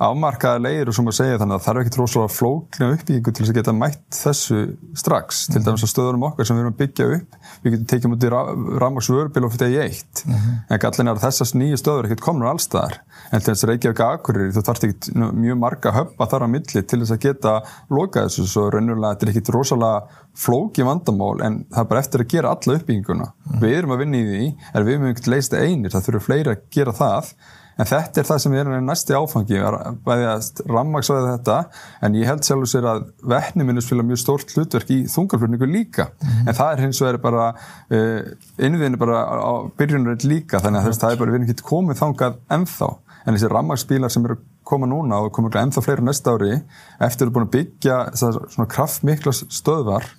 afmarkaða 0.00 0.60
leiðir 0.64 0.90
og 0.90 0.96
svo 0.96 1.04
maður 1.04 1.16
segja 1.18 1.38
þannig 1.40 1.56
að 1.56 1.64
það 1.64 1.72
er 1.72 1.80
ekkert 1.80 1.98
rosalega 2.00 2.32
flóknu 2.32 2.86
uppbyggingu 2.94 3.32
til 3.34 3.44
þess 3.44 3.52
að 3.52 3.58
geta 3.58 3.74
mætt 3.76 4.16
þessu 4.16 4.60
strax. 4.96 5.40
Til 5.52 5.62
dæmis 5.66 5.84
að 5.84 5.92
stöðunum 5.92 6.26
okkar 6.30 6.48
sem 6.48 6.56
við 6.56 6.64
erum 6.64 6.72
að 6.74 6.78
byggja 6.80 7.08
upp 7.16 7.36
við 7.60 7.74
getum 7.74 7.88
tekið 7.92 8.12
mútið 8.14 8.36
rafmaks 8.80 9.10
vörubil 9.12 9.44
og 9.44 9.52
fyrir 9.54 9.68
degi 9.68 9.82
eitt. 9.84 10.22
En 10.70 10.80
gallin 10.80 11.12
er 11.12 11.18
að 11.18 11.26
þessast 11.26 11.58
nýju 11.60 11.80
stöður 11.82 12.08
ekkert 12.08 12.24
komur 12.24 12.48
allstaðar 12.48 12.96
en 13.30 13.44
til 13.44 13.52
þess 13.52 13.66
að 13.66 13.72
Reykjavík 13.74 14.02
Akureyri 14.06 14.56
þú 14.56 14.64
þarft 14.70 14.88
ekkert 14.88 15.10
mjög 15.36 15.60
marga 15.60 15.94
höfpa 15.98 16.30
þar 16.32 16.46
á 16.46 16.52
milli 16.56 16.82
til 16.82 17.00
þess 17.02 17.14
að 17.16 17.22
geta 17.26 17.54
lokað 17.92 18.30
þessu. 18.30 18.48
Svo 18.50 18.66
raunulega 18.72 19.14
þetta 19.14 19.28
er 19.28 19.34
ekkert 19.34 19.54
rosalega 19.54 20.26
flóki 20.40 20.86
vandamál 20.86 21.36
en 21.44 21.62
það 21.68 21.84
er 21.84 21.88
bara 21.92 22.04
eftir 22.04 22.24
að 22.24 22.32
gera 22.32 22.56
alla 22.56 22.76
uppbygginguna. 22.78 23.32
Við 23.60 23.76
erum 23.76 23.94
að 23.94 24.04
vinna 24.04 24.20
í 24.20 24.28
því 24.30 24.44
en 24.72 24.86
við 24.86 24.94
erum 24.96 25.08
ekkert 25.10 25.32
leist 25.34 25.56
einir 25.56 25.92
það 25.92 26.06
þurfur 26.06 26.26
fleiri 26.30 26.54
að 26.54 26.62
gera 26.72 26.96
það 26.96 27.34
En 27.80 27.88
þetta 27.88 28.20
er 28.20 28.28
það 28.28 28.40
sem 28.44 28.54
er 28.60 28.70
næsti 28.84 29.16
áfangi, 29.16 29.60
bæði 30.04 30.26
að 30.28 30.62
rammaksaði 30.68 31.30
þetta, 31.30 31.58
en 32.04 32.18
ég 32.18 32.28
held 32.28 32.44
sjálfur 32.44 32.68
sér 32.68 32.88
að 32.90 33.06
vettni 33.32 33.64
minnum 33.64 33.84
spila 33.84 34.04
mjög 34.04 34.20
stórt 34.20 34.52
hlutverk 34.52 34.92
í 34.92 34.98
þungarflutningu 35.08 35.68
líka, 35.70 36.10
en 36.44 36.52
það 36.52 36.72
er 36.74 36.84
hins 36.84 37.00
vegar 37.00 37.20
bara, 37.24 37.46
uh, 37.88 38.32
innviðinu 38.60 39.00
bara 39.00 39.22
á 39.24 39.52
byrjunarinn 39.80 40.28
líka, 40.28 40.60
þannig 40.60 40.82
að 40.82 40.90
þess, 40.90 41.02
það 41.04 41.14
er 41.14 41.22
bara, 41.22 41.32
við 41.32 41.40
erum 41.40 41.48
ekki 41.48 41.68
komið 41.70 42.02
þangað 42.02 42.40
ennþá, 42.58 42.90
en 43.24 43.36
þessi 43.36 43.52
rammaksbílar 43.54 44.12
sem 44.12 44.28
eru 44.28 44.40
koma 44.70 44.88
núna 44.90 45.24
og 45.24 45.32
koma 45.34 45.52
ennþá 45.62 45.84
fleiri 45.84 46.04
næsta 46.04 46.36
ári, 46.36 46.58
eftir 47.00 47.30
að 47.30 47.36
búin 47.36 47.48
að 47.48 47.54
byggja 47.56 48.02
svona 48.20 48.68
kraftmikla 48.70 49.32
stöðvar, 49.40 50.12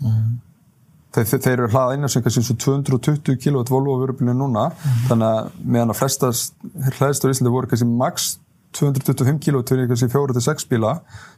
Þeir, 1.11 1.25
þeir 1.43 1.53
eru 1.57 1.67
hlaða 1.73 1.97
á 2.07 2.09
sem 2.09 2.23
kannski 2.23 2.55
220 2.55 3.35
kW 3.43 3.63
Volvo 3.67 3.97
vörubílinu 3.99 4.37
núna. 4.37 4.69
Mhm. 4.71 5.09
þannig 5.09 5.27
að 5.27 5.49
meðan 5.65 5.91
að 5.91 5.99
flestast 5.99 6.53
hlæðstur 6.99 7.31
í 7.31 7.35
Íslandi 7.35 7.51
voru 7.51 7.67
kannski 7.67 7.87
max 7.87 8.37
225 8.71 9.39
kW 9.43 9.61
til 9.67 9.81
kannski 9.89 10.07
4-6 10.07 10.67
bíla 10.71 10.93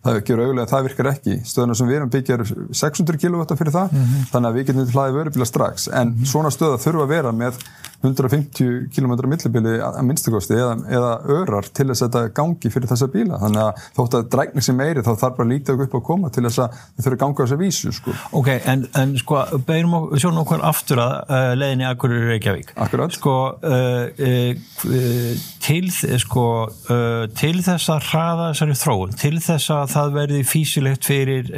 það 0.05 0.19
gefur 0.27 0.41
auðvitað 0.43 0.63
að 0.63 0.73
það 0.73 0.83
virkar 0.87 1.09
ekki. 1.09 1.37
Stöðuna 1.49 1.75
sem 1.79 1.87
við 1.89 1.97
erum 1.97 2.11
byggja 2.13 2.35
eru 2.37 2.45
600 2.69 3.17
kW 3.17 3.57
fyrir 3.57 3.73
það. 3.73 3.91
Mhm. 3.91 4.27
þannig 4.33 4.49
að 4.51 4.57
við 4.59 4.67
getum 4.67 4.91
hlaðið 4.93 5.17
vörubíla 5.17 5.47
strax. 5.49 5.87
En 5.91 6.13
svona 6.29 6.51
stöða 6.53 6.77
þurfa 6.77 7.07
að 7.07 7.13
vera 7.15 7.31
með 7.31 7.57
150 8.03 8.89
km 8.93 9.13
millibili 9.31 9.77
að 9.79 9.99
minnstakosti 10.07 10.57
eða, 10.57 10.73
eða 10.91 11.11
örar 11.37 11.67
til 11.71 11.87
þess 11.89 12.03
að 12.03 12.09
þetta 12.09 12.33
gangi 12.35 12.71
fyrir 12.73 12.89
þessa 12.91 13.07
bíla 13.13 13.39
þannig 13.41 13.61
að 13.63 13.83
þótt 13.97 14.17
að 14.17 14.29
drækni 14.33 14.63
sem 14.65 14.77
meiri 14.77 15.03
þá 15.05 15.11
þarf 15.21 15.37
bara 15.37 15.49
lítið 15.51 15.83
upp 15.85 15.95
að 15.99 16.03
koma 16.09 16.31
til 16.33 16.43
þess 16.47 16.63
að 16.65 16.77
þau 16.79 17.03
þurfa 17.05 17.15
að 17.15 17.21
ganga 17.23 17.33
á 17.33 17.41
þessa 17.43 17.59
vísu 17.61 17.93
sko. 17.95 18.15
Ok, 18.39 18.49
en, 18.73 18.85
en 18.99 19.13
sko, 19.21 19.39
beirum 19.67 19.95
okkur, 19.99 20.21
sjónum 20.23 20.43
okkur 20.43 20.65
aftur 20.67 21.01
að 21.03 21.13
uh, 21.23 21.49
leiðinni 21.59 21.87
Akureyri 21.87 22.29
Reykjavík. 22.33 22.73
Akkurat. 22.85 23.15
Sko, 23.15 23.35
uh, 23.63 24.23
uh, 24.23 25.45
til, 25.63 25.83
sko, 26.23 26.47
til 27.39 27.53
þess 27.63 27.91
að 27.93 28.09
hraða 28.09 28.49
þessari 28.51 28.79
þróun, 28.81 29.15
til 29.21 29.35
þess 29.43 29.71
að 29.73 29.85
það 29.93 30.17
verði 30.17 30.41
físilegt 30.47 31.07
fyrir 31.07 31.51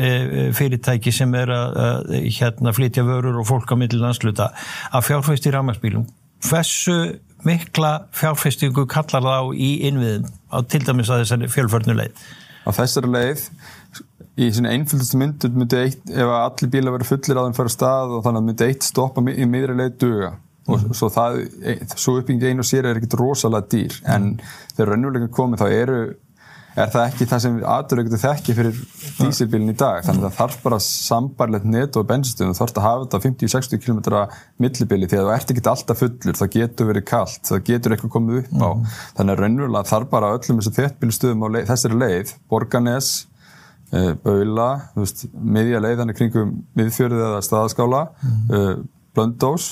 fyrirtæki 0.56 1.14
sem 1.16 1.34
er 1.40 1.52
að 1.56 2.14
hérna, 2.38 2.74
flytja 2.76 3.06
vörur 3.08 3.42
og 3.42 3.50
fólk 3.50 3.74
á 3.74 3.76
milli 3.80 4.00
landsluta 4.02 4.52
að 4.92 5.10
fjárfæst 5.10 5.50
í 5.50 5.56
rafmagsbílum. 5.56 6.06
Hversu 6.46 6.98
mikla 7.46 7.92
fjárfæstingu 8.16 8.88
kallar 8.90 9.24
það 9.26 9.38
á 9.38 9.44
í 9.54 9.70
innviðum 9.90 10.26
á 10.50 10.58
til 10.70 10.82
dæmis 10.86 11.12
að 11.14 11.24
þessari 11.24 11.52
fjölförnuleið? 11.54 12.26
á 12.66 12.70
þessari 12.74 13.12
leið 13.14 13.44
í 14.36 14.48
svona 14.52 14.74
einföldustu 14.76 15.20
myndur 15.20 15.54
myndi 15.56 15.78
eitt, 15.80 16.02
ef 16.10 16.26
að 16.26 16.42
allir 16.42 16.72
bílar 16.74 16.96
verið 16.98 17.12
fullir 17.12 17.40
á 17.40 17.46
þeim 17.46 17.58
fyrir 17.60 17.74
stað 17.76 18.16
og 18.18 18.26
þannig 18.26 18.42
að 18.42 18.50
myndi 18.50 18.68
eitt 18.68 18.88
stoppa 18.88 19.24
í 19.32 19.48
miðri 19.48 19.78
leið 19.80 19.96
duga. 20.02 20.32
Og 20.66 20.82
svo 20.98 21.12
það, 21.14 21.36
e- 21.62 21.78
svo 21.94 22.16
uppbygging 22.18 22.56
einu 22.56 22.66
sér 22.66 22.88
er 22.90 22.98
ekkert 22.98 23.20
rosalega 23.20 23.70
dýr 23.70 24.00
en 24.10 24.32
þegar 24.74 24.92
raunveruleika 24.92 25.30
komið 25.36 25.62
þá 25.62 25.68
eru 25.70 26.00
er 26.76 26.90
það 26.92 27.06
ekki 27.08 27.28
það 27.30 27.42
sem 27.44 27.60
aðurleikutu 27.72 28.20
þekki 28.20 28.56
fyrir 28.58 28.80
dísilbílinn 29.20 29.72
í 29.72 29.76
dag? 29.80 30.02
Þannig 30.06 30.24
að 30.24 30.26
það 30.26 30.40
þarf 30.40 30.58
bara 30.66 30.80
sambarlegt 30.84 31.68
net 31.72 32.00
og 32.00 32.08
bensinstöðum 32.10 32.56
þú 32.56 32.62
þarf 32.62 32.80
að 32.80 32.86
hafa 32.86 33.06
þetta 33.06 33.20
á 33.20 33.26
50-60 33.26 33.84
km 33.86 34.02
millibili. 34.66 35.10
Því 35.12 35.20
að 35.20 35.30
þú 35.30 35.36
ert 35.36 35.54
ekki 35.54 35.64
alltaf 35.72 36.02
fullur 36.02 36.40
það 36.42 36.52
getur 36.58 36.90
verið 36.92 37.08
kallt, 37.12 37.40
það 37.48 37.64
getur 37.70 37.96
eitthvað 37.96 38.14
komið 38.18 38.42
upp 38.42 38.60
á. 38.60 38.70
Þannig 39.20 39.36
að 39.36 39.42
raunverulega 39.44 39.92
þarf 39.94 40.12
bara 40.12 40.34
öllum 40.36 40.60
þessu 40.60 40.76
þéttbílstöðum 40.80 41.46
á 41.46 41.48
leið, 41.56 41.70
þessari 41.72 42.02
leið 42.02 42.36
Borganes, 42.52 43.14
uh, 43.94 44.12
Baula 44.26 44.70
miðja 45.56 45.82
leiðan 45.84 46.12
í 46.12 46.18
kringum 46.18 46.54
miðfjörðið 46.76 47.26
eða 47.30 47.42
staðaskála 47.46 48.06
uh, 48.52 48.72
Blöndós 49.16 49.72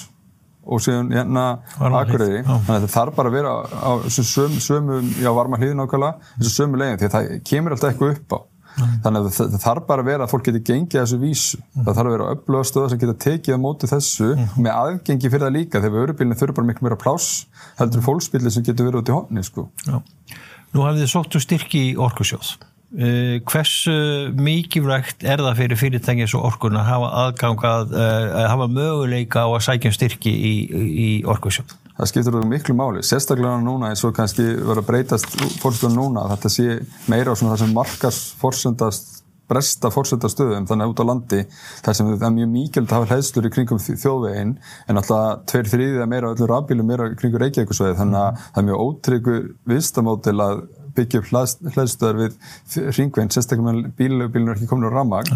og 0.64 0.82
síðan 0.84 1.12
hérna 1.14 1.44
já. 2.40 2.54
þannig 2.54 2.78
að 2.78 2.86
það 2.86 2.96
þarf 2.96 3.20
bara 3.20 3.32
að 3.32 3.38
vera 3.38 3.54
á 3.68 3.92
sömu, 4.08 4.64
sömu 4.64 5.00
já, 5.20 5.30
varma 5.36 5.60
hlýðin 5.60 5.84
ákvæmlega, 5.84 6.32
þessu 6.40 6.56
sömu 6.56 6.82
leiðin 6.82 7.00
því 7.02 7.10
að 7.10 7.16
það 7.18 7.30
kemur 7.50 7.76
alltaf 7.76 7.94
eitthvað 7.94 8.16
upp 8.16 8.36
á. 8.38 8.40
Þannig 8.74 9.20
að 9.20 9.28
það, 9.36 9.56
þarf 9.62 9.86
bara 9.86 10.02
að 10.02 10.08
vera 10.10 10.26
að 10.26 10.32
fólk 10.32 10.48
geti 10.48 10.62
gengið 10.66 10.98
þessu 10.98 11.20
vísu. 11.22 11.60
Það 11.76 11.92
þarf 11.92 12.08
að 12.10 12.16
vera 12.16 12.30
öfluga 12.34 12.70
stöða 12.70 12.90
sem 12.90 13.02
geta 13.04 13.16
tekið 13.28 13.58
á 13.60 13.60
móti 13.62 13.90
þessu 13.92 14.30
með 14.58 14.72
aðgengi 14.74 15.30
fyrir 15.30 15.46
það 15.46 15.56
líka 15.60 15.84
þegar 15.84 16.08
örubílinn 16.08 16.40
þurfa 16.40 16.58
bara 16.58 16.70
miklu 16.72 16.88
meira 16.88 17.00
pláss 17.04 17.44
heldur 17.78 18.06
fólksbíli 18.08 18.54
sem 18.54 18.66
getur 18.66 18.90
verið 18.90 19.04
út 19.04 19.12
í 19.12 19.18
honni 19.20 19.46
sko. 19.46 19.68
Nú 20.74 20.88
hafið 20.88 21.04
þið 21.04 21.12
sóttu 21.14 21.44
styrki 21.44 21.84
í 21.92 21.98
orkusjóð 22.02 22.56
Uh, 22.94 23.40
hversu 23.50 23.94
mikilvægt 24.38 25.24
er 25.26 25.42
það 25.42 25.56
fyrir 25.64 25.80
fyrirtækið 25.82 26.28
svo 26.30 26.44
orkun 26.46 26.78
að 26.78 26.92
hafa 26.92 27.08
aðgang 27.24 27.64
að 27.66 27.96
uh, 27.98 28.36
hafa 28.52 28.68
möguleika 28.70 29.46
á 29.46 29.50
að 29.50 29.64
sækja 29.66 29.90
um 29.90 29.96
styrki 29.98 30.30
í, 30.30 30.52
í 30.78 31.08
orkusjóð? 31.26 31.74
Það 31.98 32.10
skiptur 32.12 32.38
þú 32.38 32.44
miklu 32.52 32.76
máli, 32.78 33.02
sérstaklega 33.06 33.56
núna 33.66 33.90
eins 33.90 34.06
og 34.06 34.14
kannski 34.18 34.46
verður 34.46 34.84
að 34.84 34.88
breytast 34.92 35.34
fórstöðun 35.64 35.98
núna 35.98 36.28
að 36.28 36.36
þetta 36.36 36.54
sé 36.54 36.78
meira 37.10 37.34
á 37.34 37.38
svona 37.38 37.56
það 37.56 37.64
sem 37.64 37.76
markars 37.80 38.22
fórsöndast 38.42 39.12
bresta 39.50 39.90
fórsöndastöðum 39.94 40.70
þannig 40.70 40.86
að 40.86 40.94
út 40.94 41.02
á 41.04 41.06
landi 41.10 41.42
þar 41.84 41.98
sem 41.98 42.14
það 42.14 42.28
er 42.28 42.36
mjög 42.38 42.54
mikilvægt 42.54 42.94
að 42.94 43.02
hafa 43.02 43.10
hlæðslur 43.12 43.50
í 43.50 43.52
kringum 43.54 43.82
þjóðveginn 43.84 44.54
en 44.88 45.02
alltaf 45.02 45.44
tveir 45.50 45.70
þrýðið 45.74 46.06
að 46.06 46.14
meira 46.14 46.32
öllur 46.34 46.54
rafbílum 46.54 46.90
meira 46.90 47.10
kringur 47.18 47.44
Reykjavíkusvegi 47.44 48.00
þannig 48.00 48.22
að 48.22 48.40
það 48.46 48.62
er 48.62 48.68
mjög 48.70 48.86
ótryggur 48.86 49.44
viðstamótil 49.74 50.38
að 50.46 50.64
byggja 50.98 51.22
upp 51.22 51.30
hlæðstöðar 51.76 52.20
við 52.20 52.38
ringvein, 52.98 53.32
sérstaklega 53.34 53.72
með 53.72 53.90
bílunum 53.98 54.50
er 54.52 54.58
ekki 54.58 54.70
komin 54.70 54.90
á 54.90 54.92
ramag 54.94 55.32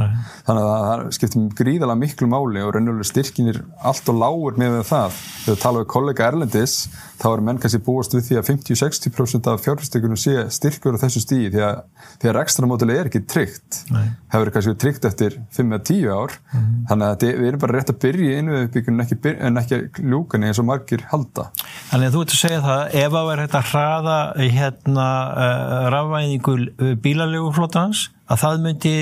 þannig 0.47 0.63
að 0.63 0.85
það 0.87 1.03
skiptir 1.17 1.47
gríðalega 1.57 2.01
miklu 2.01 2.29
máli 2.31 2.63
og 2.63 2.73
raunverulega 2.75 3.09
styrkinir 3.11 3.61
allt 3.81 4.11
og 4.11 4.19
lágur 4.21 4.59
með 4.59 4.79
það. 4.87 5.17
Þegar 5.45 5.57
við 5.57 5.61
tala 5.63 5.83
um 5.83 5.89
kollega 5.93 6.27
Erlendis 6.27 6.75
þá 7.17 7.27
er 7.31 7.43
menn 7.47 7.61
kannski 7.61 7.81
búast 7.83 8.13
við 8.13 8.25
því 8.27 8.39
að 8.39 8.47
50-60% 8.51 9.49
af 9.51 9.63
fjárfyrstökunum 9.65 10.19
sé 10.21 10.35
styrkur 10.53 10.97
á 10.97 11.03
þessu 11.03 11.23
stíði 11.23 11.53
því 11.55 11.63
að, 11.65 11.81
að 12.29 12.41
ekstra 12.43 12.69
mótilega 12.69 13.03
er 13.03 13.11
ekki 13.11 13.23
tryggt. 13.29 13.81
Hefur 14.33 14.53
kannski 14.53 14.75
tryggt 14.77 15.07
eftir 15.09 15.39
5-10 15.57 16.11
ár. 16.13 16.37
Mm 16.51 16.59
-hmm. 16.59 16.85
þannig 16.89 17.07
að 17.07 17.25
við 17.27 17.47
erum 17.47 17.63
bara 17.63 17.77
rétt 17.77 17.91
að 17.93 18.01
byrja 18.03 18.39
innviðuppbyggjum 18.41 18.99
en 18.99 19.57
ekki, 19.61 19.79
ekki 19.79 20.05
ljúkani 20.11 20.49
eins 20.49 20.59
og 20.61 20.67
margir 20.69 21.03
halda 21.11 21.49
Þannig 21.87 22.09
að 22.09 22.15
þú 22.15 22.23
ert 22.23 22.33
að 22.35 22.41
segja 22.41 22.61
það 22.65 22.95
ef 23.01 23.17
vera 23.29 23.45
hægt 23.45 23.57
að 23.57 23.69
hraða 23.71 24.17
hérna 24.57 25.07
uh, 25.45 25.87
rafvæðingu 25.93 26.57
bílalegu 27.03 27.53
að 28.27 28.41
það 28.41 28.63
myndi 28.63 28.93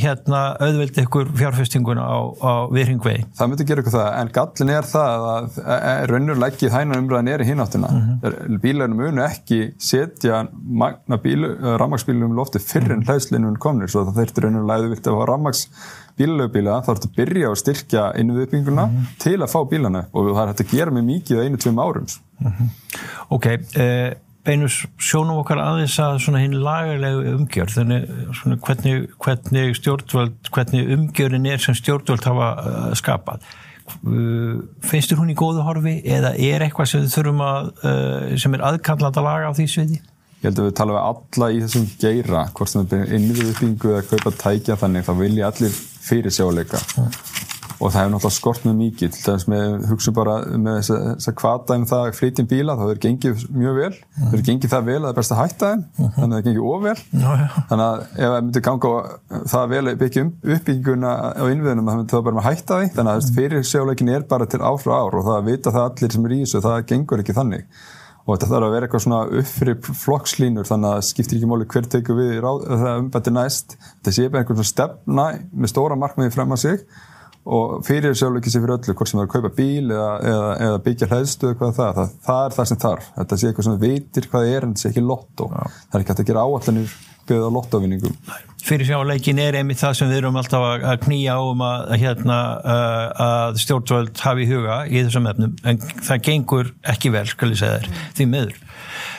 hérna 0.00 0.40
auðveldi 0.56 1.02
ykkur 1.04 1.32
fjárfestinguna 1.36 2.04
á, 2.04 2.18
á 2.40 2.52
viðringvegi. 2.72 3.26
Það 3.36 3.50
myndi 3.50 3.66
gera 3.68 3.84
ykkur 3.84 3.94
það, 3.96 4.08
en 4.20 4.32
gallin 4.38 4.72
er 4.72 4.88
það 4.88 5.26
að 5.32 5.58
raunurleggið 6.12 6.72
hægna 6.72 7.00
umræðin 7.02 7.32
er 7.34 7.44
í 7.44 7.48
hináttina. 7.50 7.90
Mm 7.92 8.06
-hmm. 8.22 8.60
Bílarnir 8.62 8.96
munu 8.96 9.24
ekki 9.26 9.60
setja 9.76 10.46
magna 10.64 11.20
rammagsbílum 11.82 12.36
lofti 12.36 12.62
fyrir 12.62 12.96
en 12.96 13.04
hlæðslinun 13.04 13.60
komnir, 13.60 13.92
svo 13.92 14.06
það 14.08 14.22
þurftir 14.22 14.48
raunurlega 14.48 14.80
auðvilt 14.80 15.06
að 15.06 15.14
hafa 15.18 15.30
rammagsbílalöfubíla, 15.32 16.80
þá 16.86 16.90
ertu 16.94 17.08
að 17.12 17.16
byrja 17.20 17.52
að 17.52 17.60
styrkja 17.62 18.08
innviðbygginguna 18.16 18.86
mm 18.86 18.96
-hmm. 18.96 19.14
til 19.18 19.38
að 19.42 19.52
fá 19.52 19.60
bílana 19.68 20.06
og 20.12 20.32
það 20.32 20.42
er 20.42 20.52
hægt 20.52 20.64
að 20.66 20.76
gera 20.76 20.90
með 20.90 21.08
mikið 21.12 21.36
á 21.36 21.44
einu-tveim 21.44 21.78
árum. 21.84 22.06
Mm 22.40 22.52
-hmm. 22.52 22.68
Ok, 23.28 23.46
eða 23.46 24.08
uh, 24.08 24.31
beinus 24.46 24.82
sjónum 25.02 25.40
okkar 25.42 25.60
aðeins 25.62 25.96
að 26.02 26.16
svona 26.24 26.42
hinn 26.42 26.56
lagarlegu 26.64 27.34
umgjörð 27.36 27.76
þannig 27.78 28.06
svona 28.38 28.58
hvernig, 28.66 29.04
hvernig 29.22 29.76
stjórnvöld, 29.78 30.38
hvernig 30.54 30.94
umgjörðin 30.96 31.50
er 31.52 31.62
sem 31.62 31.76
stjórnvöld 31.78 32.26
hafa 32.26 32.48
uh, 32.62 32.88
skapað. 32.98 33.44
Finnst 34.86 35.10
þér 35.10 35.20
hún 35.20 35.32
í 35.34 35.38
góðu 35.38 35.66
horfi 35.66 35.98
eða 36.06 36.32
er 36.38 36.64
eitthvað 36.64 36.90
sem 36.90 37.04
þið 37.04 37.14
þurfum 37.16 37.44
að 37.46 37.70
uh, 37.82 38.32
sem 38.40 38.56
er 38.56 38.66
aðkallat 38.70 39.20
að 39.20 39.28
laga 39.28 39.52
á 39.52 39.56
því 39.58 39.68
sviði? 39.70 40.00
Ég 40.42 40.48
held 40.48 40.58
að 40.58 40.68
við 40.70 40.76
tala 40.80 40.96
við 40.96 41.04
alla 41.12 41.50
í 41.52 41.62
þessum 41.62 41.88
geira 42.02 42.44
hvort 42.50 42.72
sem 42.72 42.82
þetta 42.82 43.02
er 43.04 43.16
innviðuppbyggingu 43.18 43.94
eða 43.94 44.06
kaupa 44.10 44.34
tækja 44.42 44.78
þannig 44.80 45.06
þá 45.06 45.12
vilja 45.22 45.52
allir 45.52 45.80
fyrir 46.02 46.34
sjáleika 46.34 46.82
mm 46.96 47.51
og 47.82 47.90
það 47.90 47.98
hefur 47.98 48.12
náttúrulega 48.12 48.36
skort 48.36 48.66
með 48.66 48.74
mikið 48.78 49.14
til 49.14 49.22
þess 49.24 49.48
að 49.56 49.86
hugsa 49.90 50.12
bara 50.14 50.34
með 50.54 50.76
þess 50.78 50.92
að, 50.94 51.06
að 51.30 51.36
kvata 51.40 51.76
um 51.78 51.86
það 51.90 52.02
að 52.06 52.18
flytja 52.18 52.42
um 52.44 52.48
bíla 52.52 52.76
þá 52.78 52.84
er 52.86 53.00
gengið 53.02 53.44
mjög 53.56 53.78
vel 53.78 53.90
mm. 53.92 54.26
það 54.26 54.36
er 54.38 54.44
gengið 54.48 54.74
það 54.74 54.84
vel 54.88 54.98
að 54.98 55.06
það 55.06 55.12
er 55.12 55.18
best 55.18 55.34
að 55.34 55.40
hætta 55.40 55.70
þeim 55.72 55.80
mm 55.82 56.02
-hmm. 56.02 56.12
þannig 56.18 56.36
að 56.36 56.36
það 56.36 56.46
gengið 56.48 56.68
ofvel 56.72 56.98
já, 57.22 57.30
já. 57.42 57.48
þannig 57.70 57.86
að 57.86 58.04
ef 58.12 58.34
það 58.34 58.38
myndir 58.42 58.66
ganga 58.68 58.92
það 59.54 59.72
vel 59.72 59.96
byggja 60.02 60.22
um 60.26 60.30
uppbygginguna 60.56 61.14
á 61.34 61.44
innviðunum 61.48 61.88
þá 61.88 61.96
myndir 61.96 62.16
það 62.16 62.26
bara 62.28 62.42
að 62.42 62.48
hætta 62.50 62.78
því 62.82 62.92
þannig 62.98 63.12
að 63.16 63.24
mm. 63.24 63.34
fyrir 63.40 63.66
sjáleikin 63.72 64.12
er 64.12 64.28
bara 64.30 64.46
til 64.46 64.62
ár 64.62 64.78
frá 64.78 64.94
ár 65.00 65.18
og 65.18 65.26
það 65.26 65.50
vita 65.50 65.74
það 65.74 65.88
allir 65.90 66.14
sem 66.14 66.28
er 66.28 66.36
í 66.36 66.40
þessu 66.44 66.62
það 66.62 66.86
gengur 66.92 67.24
ekki 67.24 67.36
þannig 67.36 67.66
og 68.22 68.36
þetta 68.36 68.50
þarf 68.52 68.66
að 68.66 68.74
vera 68.76 68.86
eitthvað 68.86 69.02
svona 69.02 69.22
uppfyrir 69.40 69.78
flokkslínur 69.82 70.68
þannig 70.68 70.88
að 70.88 70.98
það 71.00 71.06
skiptir 71.08 71.38
ekki 71.38 71.48
móli 71.50 71.66
hver 71.72 71.88
teku 71.90 72.14
við 72.14 72.36
það 72.38 73.00
umbætti 73.00 73.32
næst 73.34 73.74
þetta 73.80 74.12
sé 74.14 74.28
bara 74.28 74.44
einhvern 74.44 74.68
stefna 74.68 75.24
með 75.50 75.72
stóra 75.72 75.98
markmiði 75.98 76.34
frem 76.36 76.54
að 76.54 76.62
sig 76.62 76.84
og 77.42 77.78
fyrir 77.86 78.14
sjálf 78.18 78.38
ekki 78.38 78.52
sér 78.52 78.62
fyrir 78.64 78.76
öllu 78.76 78.96
hvort 78.96 79.10
sem 79.10 79.18
það 79.18 79.24
er 79.24 79.30
að 79.30 79.36
kaupa 79.36 79.52
bíl 79.56 79.86
eða, 79.90 80.10
eða, 80.32 80.50
eða 80.66 80.82
byggja 80.86 81.08
hlæðstu 81.10 81.48
eða 81.48 81.58
hvað 81.60 81.72
það, 81.78 81.94
það, 81.98 82.12
það 82.26 82.42
er 82.44 82.56
það 82.58 82.68
sem 82.70 82.82
þarf. 82.84 83.08
Þetta 83.16 83.38
sé 83.38 83.48
eitthvað 83.48 83.68
sem 83.68 83.80
veitir 83.82 84.28
hvað 84.30 84.44
það 84.44 84.56
er 84.56 84.66
en 84.66 84.74
þetta 84.74 84.84
sé 84.84 84.92
ekki 84.92 85.06
lottó. 85.06 85.48
Það 85.50 85.98
er 85.98 86.04
ekki 86.04 86.14
hægt 86.14 86.22
að 86.22 86.30
gera 86.30 86.46
áallanir 86.46 86.94
byggða 87.22 87.50
lottóvinningum 87.54 88.14
Fyrir 88.62 88.86
sjálfleikin 88.86 89.40
er 89.42 89.56
einmitt 89.58 89.80
það 89.80 89.94
sem 89.98 90.10
við 90.10 90.20
erum 90.20 90.36
alltaf 90.38 90.64
að 90.86 91.00
knýja 91.02 91.34
á 91.34 91.42
um 91.42 91.62
að, 91.66 91.94
hérna, 91.98 92.38
að 93.24 93.56
stjórnvöld 93.62 94.22
hafi 94.22 94.44
í 94.44 94.50
huga 94.52 94.76
í 94.86 95.00
þessum 95.00 95.26
efnum. 95.32 95.56
En 95.66 95.80
það 95.82 96.20
gengur 96.28 96.70
ekki 96.92 97.10
vel, 97.14 97.24
skal 97.30 97.50
ég 97.50 97.58
segja 97.58 97.80
þér, 97.80 98.04
því 98.18 98.26
meður 98.36 98.60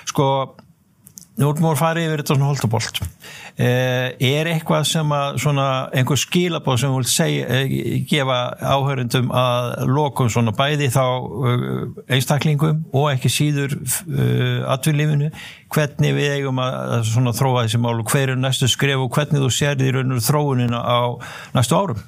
sko, 0.07 0.27
nú 1.37 1.49
erum 1.49 1.65
við 1.65 1.71
að 1.71 1.81
fara 1.81 2.03
yfir 2.03 2.21
þetta 2.21 2.35
svona 2.35 2.51
holdabolt 2.51 3.03
Eh, 3.53 4.15
er 4.17 4.47
eitthvað 4.49 4.87
sem 4.89 5.11
að 5.13 5.35
svona 5.43 5.65
einhver 5.93 6.17
skilabóð 6.17 6.79
sem 6.81 6.93
vil 6.95 7.05
segja, 7.05 7.45
eh, 7.53 7.73
gefa 8.09 8.37
áhörundum 8.57 9.27
að 9.29 9.67
lokum 9.93 10.25
svona 10.25 10.49
bæði 10.57 10.87
þá 10.89 11.03
eh, 11.05 12.15
einstaklingum 12.15 12.79
og 12.97 13.11
ekki 13.11 13.29
síður 13.29 13.75
atvinnlífinu 14.73 15.29
hvernig 15.69 16.15
við 16.17 16.33
eigum 16.39 16.61
að 16.63 17.03
svona 17.11 17.33
þróa 17.37 17.67
þessi 17.67 17.81
mál 17.83 17.99
og 17.99 18.09
hver 18.09 18.33
er 18.33 18.41
næstu 18.41 18.65
skref 18.65 19.03
og 19.05 19.13
hvernig 19.13 19.43
þú 19.43 19.49
sér 19.53 19.77
því 19.77 19.91
raun 19.99 20.15
og 20.17 20.23
þróunina 20.25 20.79
á 20.81 21.01
næstu 21.53 21.77
árum 21.77 22.01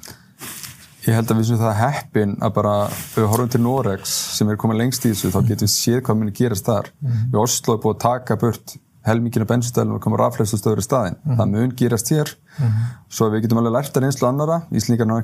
Ég 1.06 1.14
held 1.14 1.30
að 1.30 1.38
við 1.38 1.46
sem 1.52 1.60
það 1.60 1.78
heppin 1.78 2.32
að 2.42 2.56
bara, 2.56 2.74
við 3.14 3.28
horfum 3.30 3.52
til 3.54 3.60
Norex 3.62 4.16
sem 4.34 4.50
er 4.50 4.58
komið 4.58 4.80
lengst 4.80 5.06
í 5.06 5.12
þessu, 5.12 5.30
þá 5.30 5.52
getum 5.52 5.68
við 5.68 5.70
séð 5.70 6.00
hvað 6.02 6.18
munir 6.18 6.34
gerast 6.34 6.66
þar. 6.66 6.88
Mm. 6.98 7.20
Við 7.30 7.38
Oslo 7.44 7.76
er 7.76 7.82
búið 7.84 7.94
að 7.94 8.00
taka 8.02 8.36
burt 8.42 8.74
helmingina 9.06 9.46
bensinstöðlum 9.48 9.96
og 9.96 10.02
koma 10.04 10.18
raflegstustöður 10.20 10.82
í 10.82 10.86
staðin. 10.86 11.16
Mm 11.16 11.30
-hmm. 11.30 11.36
Það 11.38 11.52
mun 11.54 11.74
gýrast 11.80 12.10
hér 12.12 12.32
mm 12.34 12.66
-hmm. 12.66 12.94
svo 13.08 13.30
við 13.30 13.42
getum 13.42 13.58
alveg 13.58 13.72
lært 13.76 13.96
að 13.96 14.02
reynslu 14.02 14.28
annara 14.28 14.62
Íslingarna 14.72 15.20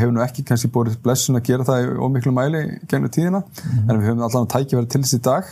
hefur 0.00 0.12
nú 0.12 0.24
ekki 0.24 0.44
kannski 0.44 0.68
búið 0.68 0.98
blessun 1.02 1.36
að 1.36 1.46
gera 1.48 1.64
það 1.64 1.82
í 1.84 1.98
ómiklu 1.98 2.32
mæli 2.32 2.80
gennum 2.88 3.10
tíðina, 3.10 3.40
mm 3.40 3.70
-hmm. 3.70 3.90
en 3.90 4.00
við 4.00 4.06
höfum 4.08 4.22
allan 4.22 4.46
að 4.46 4.52
tækja 4.54 4.78
verið 4.78 4.90
til 4.90 5.02
þessi 5.02 5.20
dag. 5.22 5.44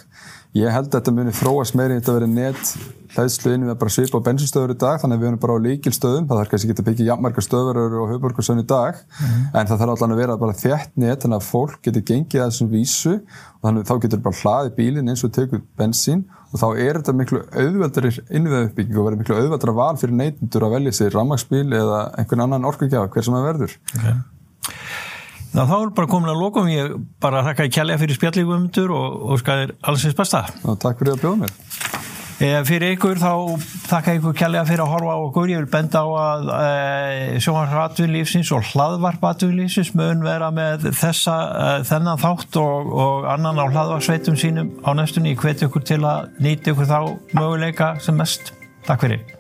Ég 0.57 0.73
held 0.73 0.89
að 0.89 0.95
þetta 0.97 1.13
muni 1.13 1.35
þróast 1.37 1.77
meiri 1.77 1.99
þetta 1.99 2.15
verið 2.17 2.31
net 2.33 2.71
hlæðslu 3.13 3.53
inn 3.53 3.67
við 3.69 3.77
bara 3.81 3.93
svipa 3.93 4.21
á 4.21 4.27
bensinstöður 4.27 4.73
í 4.73 4.77
dag 4.81 5.01
þannig 5.03 5.19
að 5.19 5.23
við 5.23 5.29
erum 5.29 5.41
bara 5.43 5.57
á 5.57 5.65
líkilstöðum 5.65 6.27
það 6.29 6.41
þarf 6.41 6.51
kannski 6.53 6.69
ekki 6.69 6.83
að 6.83 6.89
byggja 6.89 7.07
jafnmarka 7.09 7.45
stöðverður 7.45 7.97
og 8.03 8.11
höfburgarsöðun 8.13 8.63
í 8.63 8.67
dag 8.69 9.03
en 9.53 9.69
það 9.69 9.83
þarf 9.83 9.93
allan 9.95 10.15
að 10.15 10.23
vera 10.23 10.37
bara 10.41 10.57
þjætt 10.57 10.97
net 11.05 11.25
þannig 11.25 11.39
að 11.41 11.49
fólk 11.49 11.79
getur 11.85 12.05
gengið 12.11 12.45
að 12.45 12.51
þessum 12.53 12.71
vísu 12.73 13.15
og 13.19 13.69
þannig 13.69 13.85
að 13.85 13.91
þá 13.91 14.03
getur 14.05 14.23
bara 14.27 14.41
hlaðið 14.43 14.77
bílinn 14.79 15.13
eins 15.13 15.25
og 15.25 15.35
tegur 15.37 15.65
bensín 15.81 16.25
og 16.49 16.63
þá 16.63 16.69
er 16.81 17.01
þetta 17.01 17.17
miklu 17.17 17.43
auðveldari 17.53 18.15
innviðauppbygging 18.29 18.97
og 18.97 19.09
verður 19.09 19.23
miklu 19.23 19.39
auðveldara 19.41 19.77
val 19.77 19.93
fyrir 20.01 20.17
neytundur 20.17 20.69
að 20.69 20.75
velja 20.79 20.97
sér 20.97 21.17
rammagsbíl 21.17 21.67
eða 21.77 22.01
einhvern 22.17 22.47
annan 22.47 22.69
orkugjaf, 22.69 23.11
hver 23.13 23.27
sem 23.27 23.37
það 23.37 23.49
verður. 23.51 23.77
Okay. 23.99 24.17
Ná, 25.55 25.63
þá 25.65 25.77
er 25.79 25.93
bara 25.97 26.11
komin 26.11 26.33
að 26.33 26.43
lokum, 26.43 26.69
ég 26.71 26.99
bara 27.23 27.45
þakka 27.47 27.69
í 27.69 27.73
kjærlega 27.73 28.03
fyrir 28.03 28.19
spjallíkumundur 28.19 28.93
og, 28.93 29.23
og 29.33 29.41
skæðir 29.41 29.73
allsins 29.89 30.19
besta. 30.19 30.45
Ná, 30.65 30.75
takk 30.81 31.01
fyrir 31.01 31.17
að 31.17 31.25
bjóða 31.25 31.47
mér. 31.47 31.57
Eh, 32.39 32.61
fyrir 32.63 32.93
ykkur 32.95 33.19
þá 33.19 33.33
þakka 33.89 34.13
ykkur 34.15 34.35
kjærlega 34.39 34.67
fyrir 34.69 34.83
að 34.85 34.93
horfa 34.93 35.15
á 35.17 35.19
okkur. 35.25 35.51
Ég 35.51 35.63
vil 35.65 35.71
benda 35.73 36.03
á 36.05 36.09
að 36.23 36.53
e, 36.55 37.41
sjónvarpatvinnlífsins 37.43 38.53
og 38.55 38.69
hlaðvarpatvinnlífsins 38.69 39.91
mun 39.99 40.23
vera 40.23 40.53
með 40.55 40.87
þessa, 41.01 41.35
e, 41.49 41.73
þennan 41.89 42.23
þátt 42.23 42.61
og, 42.63 42.93
og 43.07 43.27
annan 43.33 43.59
á 43.59 43.67
hlaðvarsveitum 43.67 44.39
sínum 44.39 44.71
á 44.87 44.95
næstunni. 44.95 45.35
Ég 45.35 45.43
hveti 45.43 45.67
ykkur 45.67 45.83
til 45.91 46.05
að 46.05 46.31
nýta 46.39 46.77
ykkur 46.77 46.93
þá 46.93 47.01
möguleika 47.33 47.97
sem 48.05 48.15
mest. 48.23 48.53
Takk 48.87 49.09
fyrir. 49.09 49.38